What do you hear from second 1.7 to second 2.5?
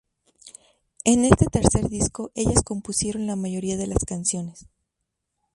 disco